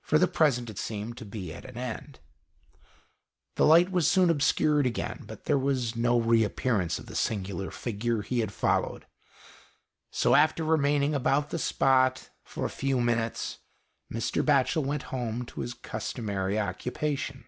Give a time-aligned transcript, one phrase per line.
[0.00, 2.20] For the present, it seemed to be at an end.
[3.56, 7.70] The light was soon obscured again, but there was no re appearance of the singular
[7.70, 9.06] figure he had followed,
[10.10, 12.72] so after remaining about the spot for 71 &HOST TALES.
[12.74, 13.58] a few minutes,
[14.10, 14.42] Mr.
[14.42, 17.44] Batchel went home to his customary occupation.